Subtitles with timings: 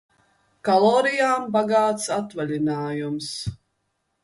[0.69, 3.31] Kalorijām bagāts atvaļinājums...